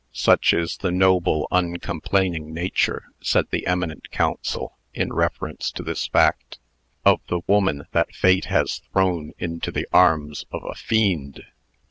[0.13, 6.57] "Such is the noble, uncomplaining nature," said the eminent counsel, in reference to this fact,
[7.05, 11.43] "of the woman that Fate has thrown into the arms of a fiend."